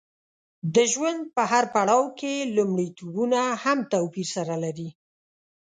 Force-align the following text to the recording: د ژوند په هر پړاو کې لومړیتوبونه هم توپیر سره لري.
د 0.75 0.77
ژوند 0.93 1.21
په 1.35 1.43
هر 1.51 1.63
پړاو 1.73 2.03
کې 2.19 2.33
لومړیتوبونه 2.55 3.39
هم 3.63 3.77
توپیر 3.91 4.27
سره 4.35 4.55
لري. 4.63 4.89